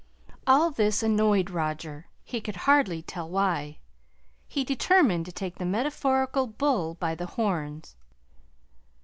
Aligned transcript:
All 0.47 0.71
this 0.71 1.03
annoyed 1.03 1.51
Roger, 1.51 2.07
he 2.23 2.41
could 2.41 2.55
hardly 2.65 3.03
tell 3.03 3.29
why. 3.29 3.77
He 4.47 4.63
determined 4.63 5.27
to 5.27 5.31
take 5.31 5.59
the 5.59 5.63
metaphorical 5.65 6.47
bull 6.47 6.95
by 6.95 7.13
the 7.13 7.27
horns. 7.27 7.95